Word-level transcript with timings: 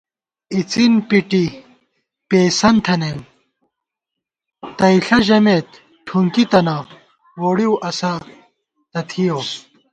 اڅِن 0.55 0.93
پِٹی 1.09 1.45
پېئیسَن 2.29 2.75
تھنَئیم، 2.85 3.19
تَئیݪہ 4.77 5.17
ژَمېت 5.27 5.69
ٹھُنکی 6.05 6.43
تَنہ 6.51 6.77
ووڑِؤ 7.39 7.73
اسہ 7.87 8.11
تہ 8.91 8.99
تھِیَؤ 9.09 9.39